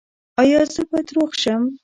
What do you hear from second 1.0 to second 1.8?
روغ شم؟